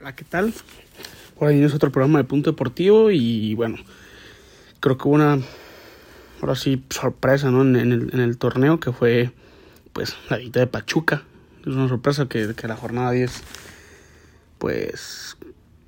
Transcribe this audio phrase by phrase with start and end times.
[0.00, 0.52] Hola, ¿qué tal?
[1.38, 3.76] Hoy es otro programa de Punto Deportivo y bueno,
[4.80, 5.38] creo que hubo una,
[6.40, 7.62] ahora sí, sorpresa ¿no?
[7.62, 9.30] en, el, torneo que fue
[9.92, 11.22] pues la victoria de Pachuca.
[11.60, 13.42] Es una sorpresa que, la jornada 10
[14.58, 15.36] pues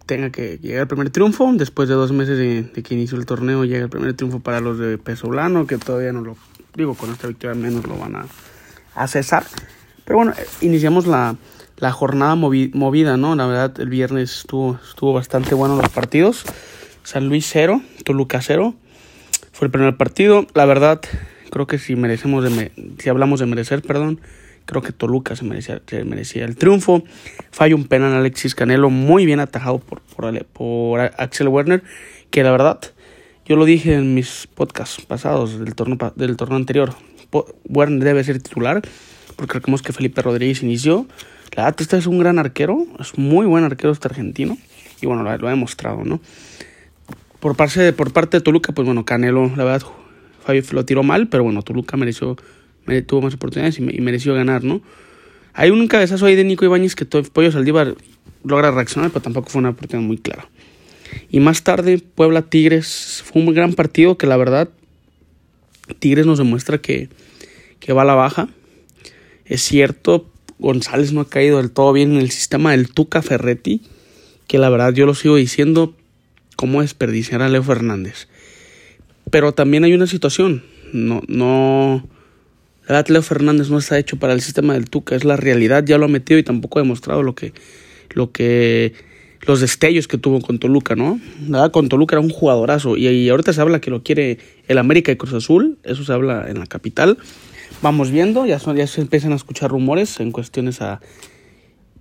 [0.07, 1.53] tenga que llegar el primer triunfo.
[1.55, 4.79] Después de dos meses de, que inició el torneo llega el primer triunfo para los
[4.79, 6.37] de Pesolano, que todavía no lo
[6.77, 8.27] digo, con esta victoria menos lo van a,
[8.95, 9.45] a cesar.
[10.05, 11.37] Pero bueno, iniciamos la,
[11.79, 13.37] la jornada movida, ¿no?
[13.37, 16.45] La verdad, el viernes estuvo, estuvo bastante bueno los partidos.
[17.03, 18.75] San Luis 0, Toluca 0.
[19.53, 20.47] Fue el primer partido.
[20.55, 21.01] La verdad,
[21.51, 22.45] creo que si merecemos
[22.99, 24.21] si hablamos de merecer, perdón,
[24.65, 27.05] creo que Toluca se merecía, se merecía el triunfo.
[27.51, 31.83] Falla un penal Alexis Canelo, muy bien atajado por, por, por, Axel Werner,
[32.31, 32.81] que la verdad,
[33.45, 36.95] yo lo dije en mis podcasts pasados del torneo, del torneo anterior.
[37.69, 38.81] Werner debe ser titular,
[39.37, 41.07] porque creemos que Felipe Rodríguez inició
[41.55, 44.59] la verdad, este es un gran arquero, es muy buen arquero este argentino.
[45.01, 46.21] Y bueno, lo, ha demostrado, ¿no?
[47.41, 49.87] Por parte, de, por parte de Toluca, pues bueno, Canelo, la verdad,
[50.45, 52.37] Fabio lo tiró mal, pero bueno, Toluca mereció,
[53.07, 54.81] tuvo más oportunidades y, mereció ganar, ¿no?
[55.53, 57.95] Hay un cabezazo ahí de Nico Ibáñez que todo, Pollo Saldívar
[58.45, 60.49] logra reaccionar, pero tampoco fue una oportunidad muy clara.
[61.31, 64.69] Y más tarde, Puebla Tigres fue un gran partido que la verdad,
[65.99, 67.09] Tigres nos demuestra que,
[67.81, 68.49] que va a la baja.
[69.45, 70.27] Es cierto,
[70.59, 73.83] González no ha caído del todo bien en el sistema del Tuca Ferretti,
[74.47, 75.95] que la verdad yo lo sigo diciendo,
[76.57, 78.29] cómo desperdiciar a Leo Fernández.
[79.31, 80.63] Pero también hay una situación,
[80.93, 82.07] no, no,
[82.87, 85.85] la verdad Leo Fernández no está hecho para el sistema del Tuca, es la realidad,
[85.85, 87.53] ya lo ha metido y tampoco ha demostrado lo que,
[88.11, 88.95] lo que,
[89.43, 91.21] los destellos que tuvo con Toluca, ¿no?
[91.49, 94.39] La verdad, con Toluca era un jugadorazo y, y ahorita se habla que lo quiere
[94.69, 97.19] el América y Cruz Azul, eso se habla en la capital
[97.83, 101.01] vamos viendo, ya, son, ya se empiezan a escuchar rumores en cuestiones a...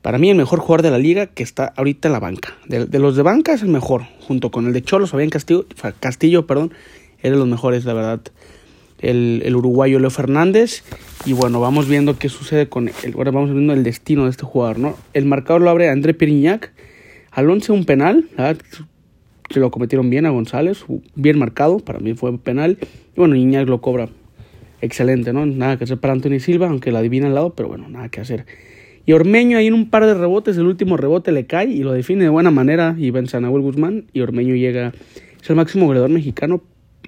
[0.01, 2.55] Para mí el mejor jugador de la liga que está ahorita en la banca.
[2.67, 5.65] De, los de banca es el mejor, junto con el de Cholos, Fabián Castillo,
[5.99, 6.73] Castillo perdón,
[7.23, 8.21] es de los mejores, la verdad.
[8.99, 10.83] El, el, uruguayo Leo Fernández.
[11.25, 13.13] Y bueno, vamos viendo qué sucede con el.
[13.15, 14.95] Ahora vamos viendo el destino de este jugador, ¿no?
[15.13, 16.71] El marcador lo abre André Piriñac.
[17.31, 18.29] Al 11 un penal.
[19.49, 20.85] Se lo cometieron bien a González.
[21.15, 21.79] Bien marcado.
[21.79, 22.77] Para mí fue penal.
[22.81, 24.07] Y bueno, Iñak lo cobra
[24.85, 25.45] excelente, ¿no?
[25.45, 28.21] Nada que hacer para Anthony Silva, aunque la adivina al lado, pero bueno, nada que
[28.21, 28.45] hacer.
[29.05, 31.91] Y Ormeño ahí en un par de rebotes, el último rebote le cae y lo
[31.91, 34.93] define de buena manera y vence a Nahuel Guzmán y Ormeño llega,
[35.41, 36.61] es el máximo goleador mexicano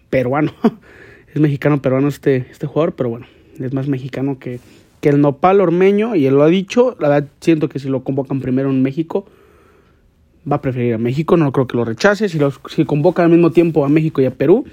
[0.09, 0.53] peruano.
[1.33, 3.25] es mexicano peruano este, este jugador, pero bueno,
[3.59, 4.59] es más mexicano que,
[5.01, 8.03] que el nopal Ormeño y él lo ha dicho, la verdad siento que si lo
[8.03, 9.25] convocan primero en México,
[10.49, 13.29] va a preferir a México, no creo que lo rechace, si, los, si convoca al
[13.29, 14.65] mismo tiempo a México y a Perú,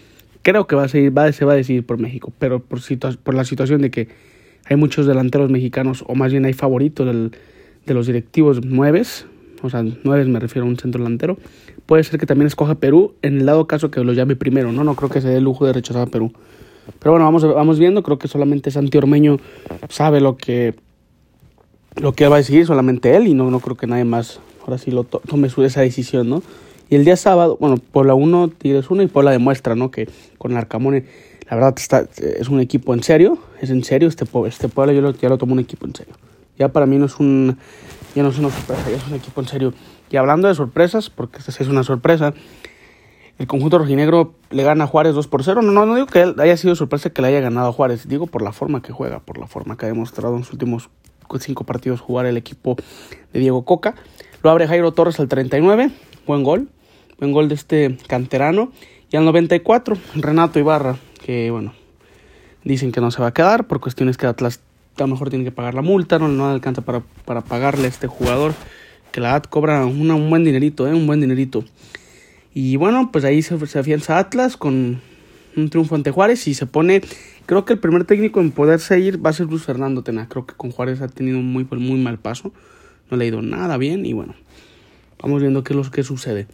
[0.45, 2.79] creo que va a seguir, va, se va a decidir por México, pero por,
[3.19, 4.09] por la situación de que
[4.67, 7.33] hay muchos delanteros mexicanos, o más bien hay favoritos del,
[7.87, 9.27] de los directivos nueves,
[9.63, 11.39] o sea, nueves me refiero a un centro delantero,
[11.87, 14.85] puede ser que también escoja Perú en el dado caso que lo llame primero, ¿no?
[14.85, 16.33] No creo que se dé el lujo de rechazar a Perú.
[16.99, 19.39] Pero bueno, vamos, vamos viendo, creo que solamente Santi Ormeño
[19.89, 20.75] sabe lo que,
[21.97, 24.79] lo que va a decidir, solamente él, y no, no creo que nadie más ahora
[24.79, 26.43] sí lo tome su, esa decisión, ¿no?
[26.89, 29.91] Y el día sábado, bueno, Puebla 1, Tigres 1 y Puebla demuestra, ¿no?
[29.91, 30.09] Que
[30.39, 31.05] con Arcamone,
[31.49, 35.01] la verdad, está, es un equipo en serio, es en serio, este, este Puebla yo
[35.01, 36.15] lo, ya lo tomo un equipo en serio.
[36.59, 37.59] Ya para mí no es un,
[38.15, 39.75] ya no es una sorpresa, ya es un equipo en serio.
[40.11, 42.35] Y hablando de sorpresas, porque esta es una sorpresa,
[43.39, 45.63] el conjunto rojinegro le gana a Juárez 2 por 0.
[45.63, 48.27] No, no, no digo que haya sido sorpresa que le haya ganado a Juárez, digo
[48.27, 50.91] por la forma que juega, por la forma que ha demostrado en los últimos
[51.41, 52.77] cinco partidos jugar el equipo
[53.33, 53.95] de Diego Coca.
[54.43, 55.91] Lo abre Jairo Torres al 39,
[56.27, 56.69] buen gol.
[57.19, 58.73] Buen gol de este canterano.
[59.11, 61.73] Y al 94, Renato Ibarra, que bueno,
[62.65, 64.61] dicen que no se va a quedar por cuestiones que Atlas
[64.97, 67.89] a lo mejor tiene que pagar la multa, no, no alcanza para, para pagarle a
[67.89, 68.55] este jugador,
[69.13, 70.95] que la AT cobra un buen dinerito, ¿eh?
[70.95, 71.65] un buen dinerito.
[72.53, 75.01] Y bueno, pues ahí se, se afianza Atlas con
[75.57, 77.01] un triunfo ante Juárez y se pone,
[77.47, 80.47] creo que el primer técnico en poderse ir va a ser Luis Fernando Tena, creo
[80.47, 82.53] que con Juárez ha tenido un muy, muy mal paso,
[83.11, 84.35] no le ha ido nada bien y bueno,
[85.25, 86.47] vamos viendo qué es lo que sucede.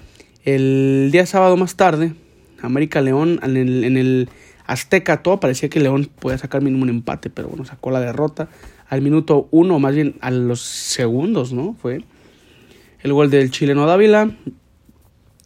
[0.44, 2.14] El día sábado más tarde,
[2.62, 4.28] América León en el, en el
[4.64, 8.48] Azteca, todo parecía que León podía sacar mínimo un empate, pero bueno, sacó la derrota.
[8.88, 11.74] Al minuto uno, más bien a los segundos, ¿no?
[11.82, 12.04] Fue
[13.02, 14.30] el gol del chileno Dávila.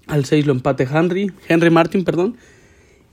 [0.07, 2.37] Al 6 lo empate Henry, Henry Martin, perdón.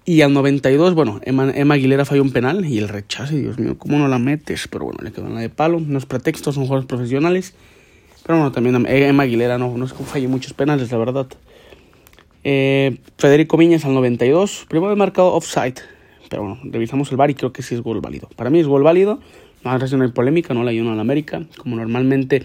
[0.04, 3.98] Y al 92, bueno, Emma, Aguilera falló un penal y el rechazo, Dios mío, ¿cómo
[3.98, 4.68] no la metes?
[4.68, 5.80] Pero bueno, le quedó en la de palo.
[5.80, 7.54] No es pretexto, son jugadores profesionales.
[8.26, 11.28] Pero bueno, también Emma Aguilera no, no falle muchos penales, la verdad.
[12.44, 14.66] Eh, Federico Miñas al 92.
[14.70, 15.76] Primero marcado offside.
[16.30, 18.30] Pero bueno, revisamos el bar y creo que sí es gol válido.
[18.36, 19.20] Para mí es gol válido.
[19.64, 21.44] No, no hay polémica, no la ayuno a la América.
[21.58, 22.44] Como normalmente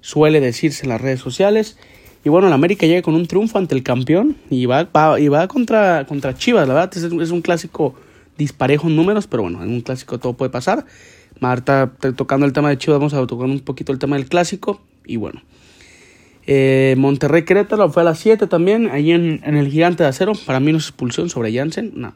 [0.00, 1.78] suele decirse en las redes sociales.
[2.24, 4.88] Y bueno, el América llega con un triunfo ante el campeón y va,
[5.18, 6.96] y va contra, contra Chivas, la verdad.
[6.96, 7.94] Es, es, un clásico
[8.36, 10.84] disparejo en números, pero bueno, en un clásico todo puede pasar.
[11.40, 14.80] Marta, tocando el tema de Chivas, vamos a tocar un poquito el tema del clásico.
[15.08, 15.42] Y bueno,
[16.46, 20.34] eh, Monterrey Querétaro fue a las 7 también, ahí en, en, el Gigante de Acero.
[20.46, 21.92] Para mí no es expulsión sobre Jansen.
[21.96, 22.14] Una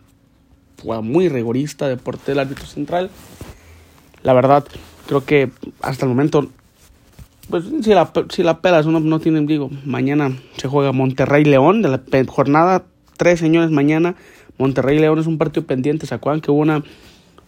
[0.80, 3.10] jugada muy rigorista de porte del árbitro central.
[4.22, 4.64] La verdad,
[5.08, 5.50] creo que
[5.80, 6.48] hasta el momento
[7.50, 11.88] pues si la, si la pelas, uno no tiene, digo, mañana se juega Monterrey-León, de
[11.88, 12.84] la jornada
[13.16, 14.14] 3, señores, mañana
[14.58, 16.82] Monterrey-León es un partido pendiente, ¿se acuerdan que hubo una,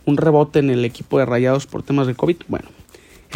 [0.04, 2.36] un rebote en el equipo de Rayados por temas de COVID?
[2.48, 2.68] Bueno,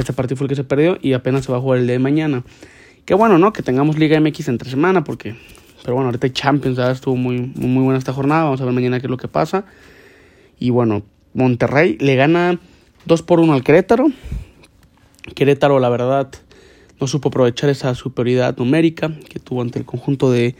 [0.02, 1.98] este partido fue el que se perdió y apenas se va a jugar el de
[1.98, 2.44] mañana.
[3.04, 3.52] Qué bueno, ¿no?
[3.52, 5.34] Que tengamos Liga MX entre semana, porque,
[5.82, 6.96] pero bueno, ahorita hay Champions, ¿sabes?
[6.96, 9.64] estuvo muy, muy buena esta jornada, vamos a ver mañana qué es lo que pasa.
[10.58, 11.02] Y bueno,
[11.34, 12.60] Monterrey le gana
[13.06, 14.08] 2 por 1 al Querétaro.
[15.34, 16.30] Querétaro, la verdad,
[17.00, 20.56] no supo aprovechar esa superioridad numérica que tuvo ante el conjunto de,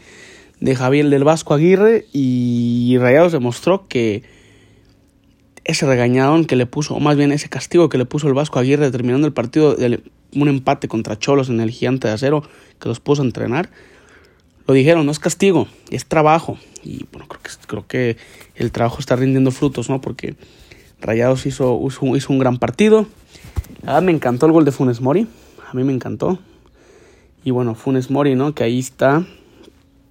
[0.59, 4.23] de Javier del Vasco Aguirre y Rayados demostró que
[5.63, 8.59] ese regañadón que le puso, o más bien ese castigo que le puso el Vasco
[8.59, 10.01] Aguirre terminando el partido de
[10.35, 12.43] un empate contra Cholos en el Gigante de Acero
[12.79, 13.69] que los puso a entrenar,
[14.67, 16.57] lo dijeron, no es castigo, es trabajo.
[16.83, 18.17] Y bueno, creo que, creo que
[18.55, 19.99] el trabajo está rindiendo frutos, ¿no?
[19.99, 20.35] Porque
[21.01, 23.07] Rayados hizo, hizo, un gran partido.
[23.85, 25.27] Ah, me encantó el gol de Funes Mori
[25.69, 26.39] a mí me encantó.
[27.43, 28.55] Y bueno, Funes Mori, ¿no?
[28.55, 29.25] Que ahí está,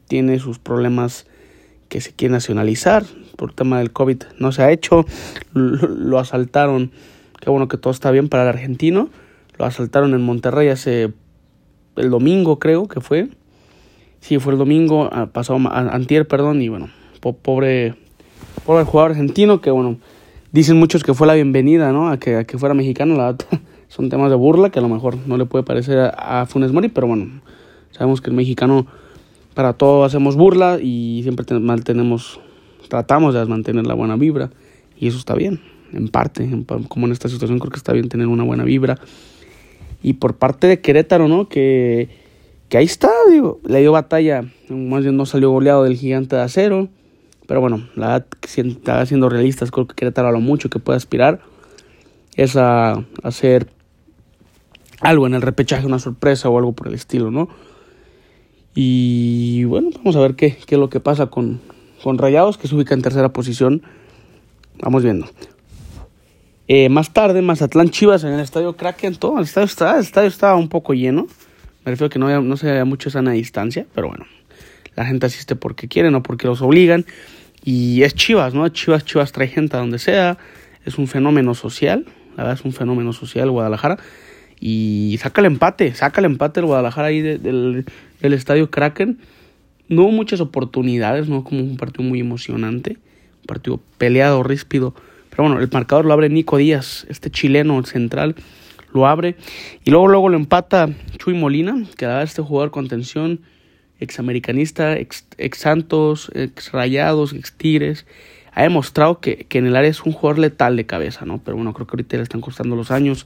[0.06, 1.26] tiene sus problemas
[1.88, 3.04] que se quiere nacionalizar
[3.38, 4.24] por el tema del COVID.
[4.38, 5.06] No se ha hecho,
[5.54, 6.90] lo, asaltaron,
[7.40, 9.08] qué bueno que todo está bien para el argentino.
[9.56, 11.12] Lo asaltaron en Monterrey hace
[11.96, 13.28] el domingo, creo que fue.
[14.20, 16.90] Sí, fue el domingo, ah, pasó antier, perdón, y bueno,
[17.20, 17.94] pobre,
[18.66, 19.98] pobre jugador argentino que bueno,
[20.50, 22.08] dicen muchos que fue la bienvenida, ¿no?
[22.08, 23.36] A que, a que fuera mexicano, la
[23.88, 26.88] son temas de burla que a lo mejor no le puede parecer a, Funes Mori,
[26.88, 27.40] pero bueno,
[27.92, 28.86] sabemos que el mexicano
[29.54, 32.40] para todo hacemos burla y siempre mantenemos,
[32.88, 34.50] tratamos de mantener la buena vibra
[34.98, 35.60] y eso está bien,
[35.92, 36.48] en parte,
[36.88, 38.98] como en esta situación creo que está bien tener una buena vibra.
[40.02, 41.48] Y por parte de Querétaro, ¿no?
[41.48, 42.08] Que,
[42.68, 46.42] que ahí está, digo, le dio batalla, más bien no salió goleado del gigante de
[46.42, 46.88] acero,
[47.46, 51.40] pero bueno, la verdad, siendo realistas, creo que Querétaro a lo mucho que puede aspirar
[52.36, 53.68] es a hacer
[55.00, 57.48] algo en el repechaje, una sorpresa o algo por el estilo, ¿no?
[58.74, 61.60] Y bueno, vamos a ver qué, qué es lo que pasa con,
[62.02, 63.82] con Rayados, que se ubica en tercera posición.
[64.80, 65.28] Vamos viendo.
[66.68, 70.92] Eh, más tarde, Mazatlán Chivas en el estadio Kraken, todo el estadio estaba, un poco
[70.92, 71.26] lleno.
[71.84, 74.26] Me refiero que no, no se veía mucho sana distancia, pero bueno,
[74.94, 77.06] la gente asiste porque quieren o porque los obligan.
[77.64, 78.68] Y es Chivas, ¿no?
[78.68, 80.38] Chivas, Chivas trae gente a donde sea.
[80.84, 82.04] Es un fenómeno social,
[82.36, 83.98] la verdad es un fenómeno social Guadalajara.
[84.60, 87.84] Y saca el empate, saca el empate el Guadalajara ahí del,
[88.20, 89.18] estadio Kraken.
[89.88, 92.98] No hubo muchas oportunidades, no como un partido muy emocionante,
[93.40, 94.94] un partido peleado, ríspido.
[95.30, 98.34] Pero bueno, el marcador lo abre Nico Díaz, este chileno central,
[98.92, 99.36] lo abre.
[99.84, 103.40] Y luego, luego lo empata Chuy Molina, que da este jugador con tensión,
[104.00, 108.06] examericanista, ex, ex Santos, ex Rayados, ex Tigres
[108.58, 111.38] ha demostrado que, que, en el área es un jugador letal de cabeza, ¿no?
[111.38, 113.24] Pero bueno, creo que ahorita le están costando los años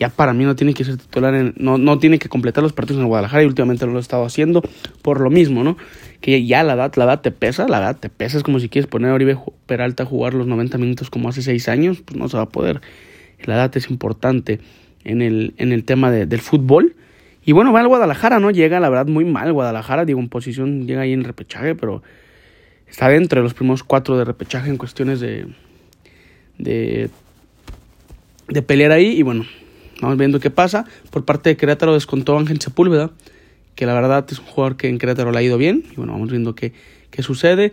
[0.00, 2.72] ya para mí no tiene que ser titular, en, no, no tiene que completar los
[2.72, 4.62] partidos en Guadalajara y últimamente no lo he estado haciendo
[5.02, 5.76] por lo mismo, ¿no?
[6.22, 8.70] Que ya la edad, la edad te pesa, la edad te pesa, es como si
[8.70, 12.18] quieres poner a Oribe Peralta a jugar los 90 minutos como hace 6 años, pues
[12.18, 12.80] no se va a poder.
[13.44, 14.60] La edad es importante
[15.04, 16.96] en el, en el tema de, del fútbol.
[17.44, 18.50] Y bueno, va al Guadalajara, ¿no?
[18.50, 22.02] Llega, la verdad, muy mal Guadalajara, digo, en posición, llega ahí en repechaje, pero
[22.88, 25.46] está dentro de los primeros cuatro de repechaje en cuestiones de,
[26.56, 27.10] de,
[28.48, 29.18] de pelear ahí.
[29.18, 29.44] Y bueno,
[30.00, 30.86] Vamos viendo qué pasa.
[31.10, 33.10] Por parte de Querétaro descontó Ángel Sepúlveda,
[33.74, 35.84] que la verdad es un jugador que en Querétaro le ha ido bien.
[35.92, 36.72] Y bueno, vamos viendo qué,
[37.10, 37.72] qué sucede.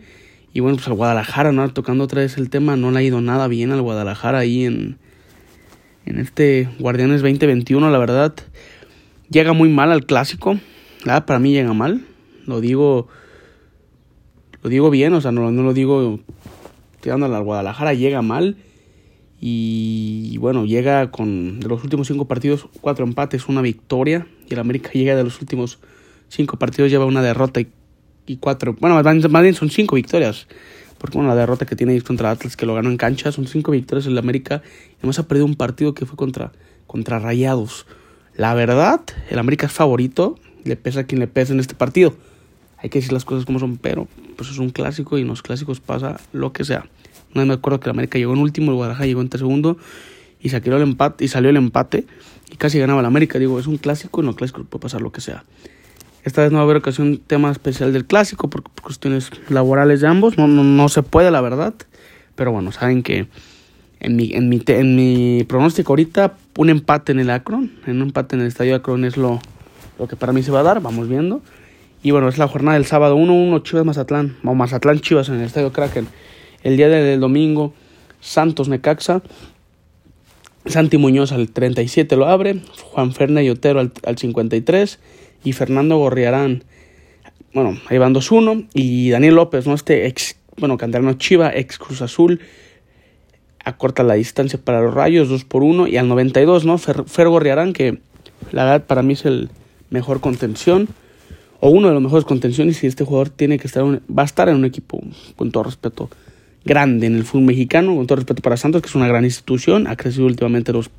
[0.54, 1.68] Y bueno, pues al Guadalajara, ¿no?
[1.70, 4.98] Tocando otra vez el tema, no le ha ido nada bien al Guadalajara ahí en,
[6.06, 8.34] en este Guardianes 2021, la verdad.
[9.30, 10.60] Llega muy mal al clásico.
[11.06, 12.06] Ah, para mí llega mal.
[12.46, 13.08] Lo digo.
[14.64, 16.20] Lo digo bien, o sea, no, no lo digo
[17.00, 18.58] tirándole al Guadalajara, llega mal.
[19.40, 24.28] Y bueno, llega con los últimos cinco partidos, cuatro empates, una victoria.
[24.50, 25.80] Y el América llega de los últimos
[26.30, 28.76] cinco partidos, lleva una derrota y, cuatro.
[28.80, 30.48] Bueno, más bien son cinco victorias.
[30.98, 33.72] Porque bueno, la derrota que tiene contra Atlas, que lo ganó en cancha, son cinco
[33.72, 34.64] victorias en el América.
[34.92, 36.52] Y además ha perdido un partido que fue contra,
[36.88, 37.86] contra Rayados.
[38.36, 42.16] La verdad, el América es favorito, le pesa a quien le pesa en este partido.
[42.78, 45.42] Hay que decir las cosas como son, pero pues es un clásico y en los
[45.42, 46.86] clásicos pasa lo que sea.
[47.34, 49.78] No me acuerdo que el América llegó en último, el Guadalajara llegó en segundo
[50.42, 52.06] y salió el empate y salió el empate
[52.52, 53.40] y casi ganaba el América.
[53.40, 55.44] Digo, es un clásico, en los clásicos puede pasar lo que sea.
[56.24, 60.08] Esta vez no va a haber ocasión tema especial del clásico por, cuestiones laborales de
[60.08, 60.38] ambos.
[60.38, 61.74] No, no, no, se puede, la verdad.
[62.36, 63.28] Pero bueno, saben que
[64.02, 67.72] en mi, en mi, en mi pronóstico ahorita, un empate en el Akron.
[67.86, 69.40] En un empate en el estadio Akron es lo,
[69.98, 70.82] lo que para mí se va a dar.
[70.82, 71.42] Vamos viendo.
[72.04, 74.36] Y bueno, es la jornada del sábado 1-1 Chivas Mazatlán.
[74.44, 76.08] O Mazatlán Chivas en el estadio Kraken.
[76.68, 77.74] El día del domingo,
[78.20, 79.22] Santos Necaxa.
[80.66, 82.60] Santi Muñoz al 37 lo abre,
[82.92, 85.00] Juan Fernández Otero al, al 53
[85.46, 86.66] y Fernando Gorriarán,
[87.54, 89.76] bueno, ahí van 2-1 y Daniel López, ¿no?
[89.76, 92.42] Este ex, bueno, canterano Chiva, ex Cruz Azul,
[93.64, 96.78] acorta la distancia para los Rayos 2 por 1 y al 92, ¿no?
[96.78, 98.00] Fer, Fer Gorriarán, que
[98.52, 99.50] la para mí es el
[99.90, 100.90] mejor contención
[101.62, 104.50] o uno de los mejores contenciones y este jugador tiene que estar va a estar
[104.50, 105.00] en un equipo
[105.38, 106.10] con todo respeto
[106.68, 109.88] grande en el fútbol mexicano, con todo respeto para Santos, que es una gran institución,
[109.88, 110.92] ha crecido últimamente los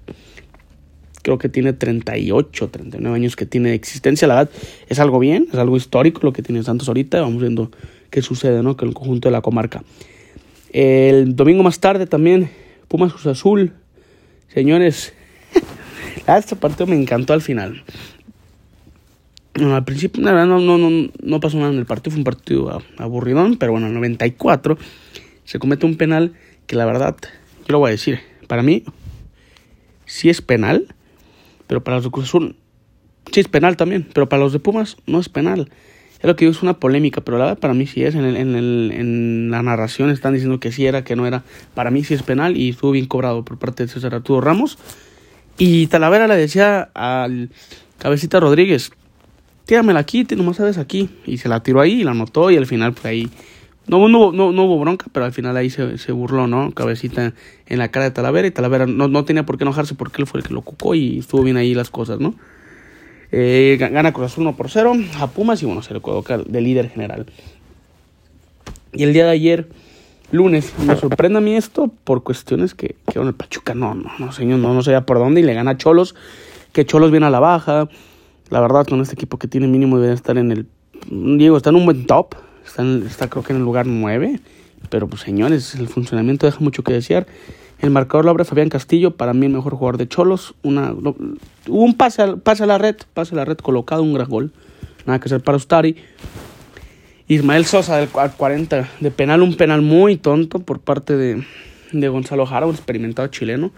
[1.23, 4.51] creo que tiene 38, 39 años que tiene de existencia, la verdad
[4.89, 7.71] es algo bien, es algo histórico lo que tiene Santos ahorita, vamos viendo
[8.11, 8.77] qué sucede, ¿no?
[8.77, 9.83] Con el conjunto de la comarca.
[10.73, 12.51] El domingo más tarde también
[12.89, 13.73] Pumas Cruz Azul.
[14.49, 15.13] Señores,
[16.27, 17.85] este partido me encantó al final.
[19.55, 22.25] al principio, la verdad, no, no, no, no pasó nada en el partido, fue un
[22.25, 24.79] partido aburridón, pero bueno, 94
[25.49, 26.35] se comete un penal
[26.67, 27.17] que la verdad,
[27.67, 28.85] yo lo voy a decir, para mí
[30.05, 30.95] sí es penal,
[31.67, 32.55] pero para los de Cruz Azul
[33.33, 35.71] sí es penal también, pero para los de Pumas no es penal.
[36.19, 38.15] Es lo que digo, es una polémica, pero la verdad para mí sí es.
[38.15, 41.45] En, el, en, la narración están diciendo que sí era, que no era.
[41.73, 44.77] Para mí sí es penal y estuvo bien cobrado por parte de César Arturo Ramos.
[45.57, 47.49] Y Talavera le decía al
[47.99, 48.91] Cabecita Rodríguez,
[49.65, 51.09] tíramela aquí, nomás sabes aquí.
[51.25, 53.31] Y se la tiró ahí la anotó y al final pues ahí
[53.89, 56.73] no, no, no, hubo bronca, pero al final ahí se, se, burló, ¿no?
[56.73, 57.33] Cabecita
[57.67, 60.27] en la cara de Talavera y Talavera no, no tenía por qué enojarse porque él
[60.27, 62.35] fue el que lo cucó y estuvo bien ahí las cosas, ¿no?
[63.31, 66.91] Eh, gana Cruz 1 por 0 a Pumas y bueno, se le coloca de líder
[66.91, 67.27] general.
[68.93, 69.69] Y el día de ayer,
[70.33, 74.11] lunes, me sorprende a mí esto por cuestiones que, que bueno, el Pachuca no, no,
[74.19, 76.15] no, señor, no, no sabía por dónde y le gana a Cholos,
[76.73, 77.89] que Cholos viene a la baja.
[78.51, 80.67] La verdad, con este equipo que tiene mínimo debe estar en el.
[81.11, 82.35] Diego, está en un buen top,
[82.69, 84.41] Está, creo que en el lugar 9.
[84.91, 87.27] Pero pues señores, el funcionamiento deja mucho que desear.
[87.81, 90.55] El marcador lo abre Fabián Castillo, para mí el mejor jugador de Cholos.
[90.63, 90.95] Una,
[91.69, 94.53] un pase a, pase a la red, pase a la red colocado, un gran gol.
[95.07, 95.97] Nada que hacer para Ustari.
[97.29, 101.45] Ismael Sosa del 40 de penal, un penal muy tonto por parte de,
[101.93, 103.71] de Gonzalo Jara, un experimentado chileno.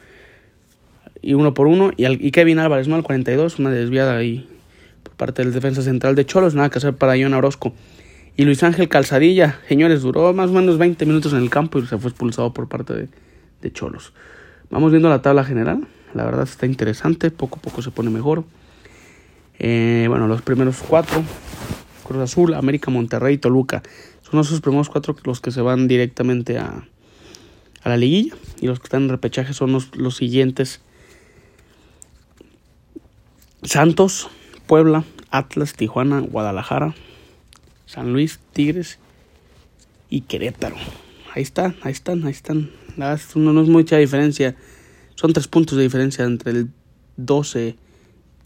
[1.20, 1.90] Y uno por uno.
[1.96, 2.96] Y, y Kevin Álvarez, ¿no?
[2.96, 4.48] Al 42, una desviada ahí
[5.02, 6.54] por parte del defensa central de Cholos.
[6.54, 7.74] Nada que hacer para Ion Orozco.
[8.40, 11.86] Y Luis Ángel Calzadilla, señores, duró más o menos 20 minutos en el campo y
[11.86, 13.08] se fue expulsado por parte de,
[13.60, 14.14] de Cholos.
[14.70, 15.86] Vamos viendo la tabla general.
[16.14, 18.44] La verdad está interesante, poco a poco se pone mejor.
[19.58, 21.22] Eh, bueno, los primeros cuatro,
[22.02, 23.82] Cruz Azul, América, Monterrey, Toluca.
[24.22, 26.88] Son esos primeros cuatro los que se van directamente a,
[27.82, 28.34] a la liguilla.
[28.62, 30.80] Y los que están en repechaje son los, los siguientes.
[33.64, 34.30] Santos,
[34.66, 36.94] Puebla, Atlas, Tijuana, Guadalajara,
[37.90, 39.00] San Luis, Tigres
[40.08, 40.76] y Querétaro.
[41.34, 42.70] Ahí está, ahí están, ahí están.
[42.96, 44.54] No, no es mucha diferencia.
[45.16, 46.68] Son tres puntos de diferencia entre el
[47.16, 47.74] 12.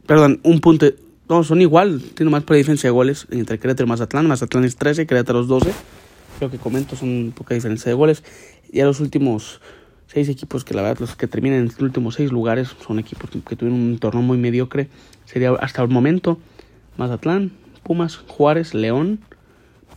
[0.06, 0.86] Perdón, un punto.
[1.28, 2.00] no, son igual.
[2.14, 4.26] Tiene más por diferencia de goles entre Querétaro y Mazatlán.
[4.26, 5.74] Mazatlán es 13, Querétaro es 12.
[6.40, 8.24] Lo que comento son poca diferencia de goles.
[8.72, 9.60] Y a los últimos
[10.06, 13.28] seis equipos que la verdad los que terminan en los últimos seis lugares son equipos
[13.28, 14.88] que tuvieron un torneo muy mediocre.
[15.26, 16.38] Sería hasta el momento
[16.96, 19.20] Mazatlán, Pumas, Juárez, León,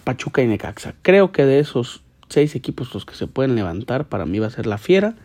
[0.08, 0.94] Pachuca y Necaxa.
[1.02, 4.50] Creo que de esos seis equipos los que se pueden levantar, para mí va a
[4.50, 5.16] ser la Fiera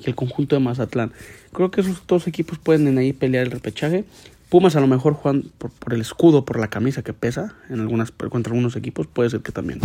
[0.00, 1.12] y el conjunto de Mazatlán.
[1.52, 4.04] Creo que esos dos equipos pueden ahí pelear el repechaje.
[4.48, 8.10] Pumas a lo mejor juegan por, el escudo, por la camisa que pesa en algunas
[8.10, 9.78] contra algunos equipos, puede ser que también.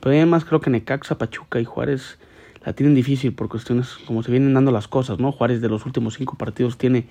[0.00, 2.16] Pero además creo que Necaxa, Pachuca y Juárez
[2.64, 5.32] la tienen difícil por cuestiones como se vienen dando las cosas, ¿no?
[5.32, 7.08] Juárez de los últimos cinco partidos tiene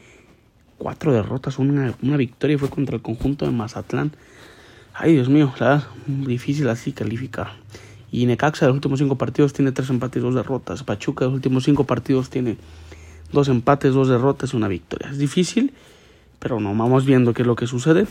[0.78, 4.14] cuatro derrotas, una, una victoria fue contra el conjunto de Mazatlán.
[5.02, 7.54] Ay, Dios mío, la difícil así calificar.
[8.12, 10.84] Y Necaxa de los últimos cinco partidos tiene tres empates dos derrotas.
[10.84, 12.58] Pachuca de los últimos cinco partidos tiene
[13.32, 15.10] dos empates, dos derrotas una victoria.
[15.10, 15.72] Es difícil,
[16.40, 18.08] pero no, vamos viendo qué es lo que sucede.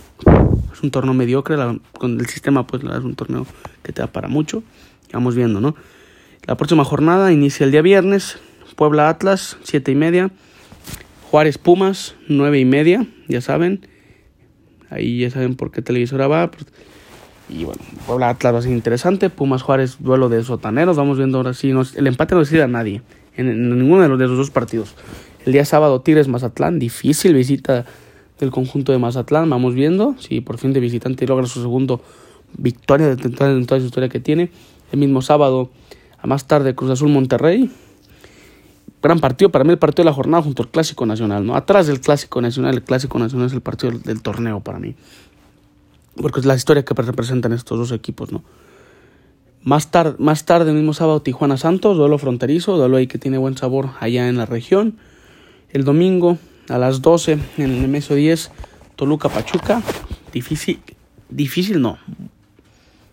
[0.73, 1.57] Es un torneo mediocre,
[1.93, 3.47] con el sistema pues es un torneo
[3.83, 4.63] que te da para mucho.
[5.13, 5.75] Vamos viendo, ¿no?
[6.47, 8.39] La próxima jornada inicia el día viernes.
[8.77, 10.31] Puebla Atlas, siete y media.
[11.31, 13.87] Juárez Pumas, nueve y media, ya saben.
[14.91, 16.51] Ahí ya saben por qué televisora va.
[16.51, 16.67] Pues,
[17.49, 19.31] y bueno, Puebla Atlas va a ser interesante.
[19.31, 20.97] Pumas Juárez, duelo de sotaneros.
[20.97, 21.73] Vamos viendo ahora sí.
[21.97, 23.03] el empate no decide a nadie.
[23.37, 24.95] En, ninguno de los, de los dos partidos.
[25.47, 26.79] El día sábado, Tigres Mazatlán.
[26.79, 27.87] Difícil visita
[28.39, 29.49] del conjunto de Mazatlán.
[29.49, 32.03] Vamos viendo si por fin de visitante logra su segundo
[32.57, 34.51] victoria de toda su historia que tiene.
[34.93, 35.71] El mismo sábado,
[36.19, 37.71] a más tarde, Cruz Azul Monterrey.
[39.01, 41.55] Gran partido, para mí el partido de la jornada junto al Clásico Nacional, ¿no?
[41.55, 44.97] Atrás del Clásico Nacional, el Clásico Nacional es el partido del, torneo para mí.
[46.21, 48.43] Porque es la historia que representan estos dos equipos, ¿no?
[49.63, 53.39] Más, tarde, más tarde, el mismo sábado, Tijuana Santos, duelo fronterizo, duelo ahí que tiene
[53.39, 54.99] buen sabor allá en la región.
[55.71, 56.39] El domingo,
[56.69, 58.51] a las 12, en el MSO 10,
[58.97, 59.83] Toluca Pachuca.
[60.33, 60.81] Difícil,
[61.29, 61.99] difícil no,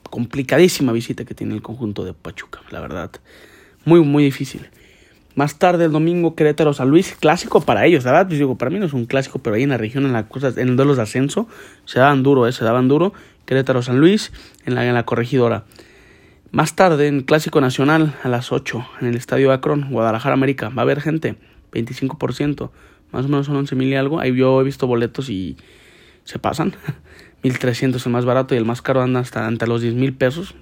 [0.09, 3.11] complicadísima visita que tiene el conjunto de Pachuca, la verdad.
[3.83, 4.67] Muy, muy difícil.
[5.35, 8.25] Más tarde el domingo Querétaro San Luis, clásico para ellos, ¿verdad?
[8.25, 10.29] Pues digo, para mí no es un clásico, pero ahí en la región, en la
[10.29, 11.47] cosa, en duelo de ascenso,
[11.83, 12.53] se daban duro, ¿eh?
[12.53, 13.13] se daban duro.
[13.45, 14.31] Querétaro San Luis
[14.65, 15.65] en la, en la corregidora.
[16.51, 20.69] Más tarde en Clásico Nacional a las 8 en el Estadio Akron, Guadalajara América.
[20.69, 21.35] Va a haber gente,
[21.73, 22.71] 25%,
[23.11, 24.21] más o menos son 11 mil y algo.
[24.21, 25.57] Ahí yo he visto boletos y
[26.23, 26.75] se pasan.
[27.43, 30.55] 1300 el más barato y el más caro anda hasta ante los 10 mil pesos.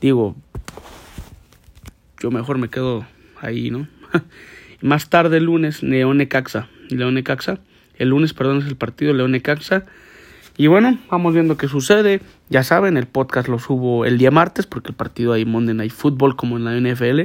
[0.00, 0.34] Digo,
[2.20, 3.06] yo mejor me quedo
[3.44, 3.88] ahí, ¿no?
[4.82, 6.68] más tarde el lunes, León Necaxa.
[6.90, 7.58] León Necaxa.
[7.96, 9.84] El lunes, perdón, es el partido León Necaxa.
[10.56, 12.20] Y bueno, vamos viendo qué sucede.
[12.48, 15.92] Ya saben, el podcast lo subo el día martes porque el partido hay Monday Night
[15.92, 17.22] Football como en la NFL.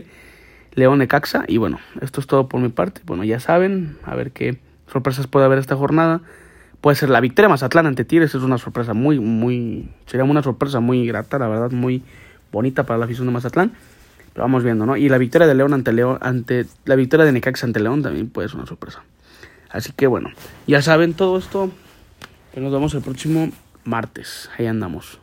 [0.76, 1.46] León Necaxa.
[1.48, 3.02] Y bueno, esto es todo por mi parte.
[3.06, 4.58] Bueno, ya saben, a ver qué
[4.88, 6.22] sorpresas puede haber esta jornada
[6.82, 10.80] puede ser la victoria Mazatlán ante Tigres es una sorpresa muy muy sería una sorpresa
[10.80, 12.04] muy grata la verdad muy
[12.52, 13.74] bonita para la afición de Mazatlán
[14.40, 17.34] pero vamos viendo no y la victoria de León ante León ante la victoria de
[17.34, 19.04] Necaxa ante León también puede ser una sorpresa.
[19.70, 20.30] Así que bueno
[20.66, 21.70] ya saben todo esto.
[22.54, 23.52] Que nos vemos el próximo
[23.84, 24.50] martes.
[24.58, 25.20] Ahí andamos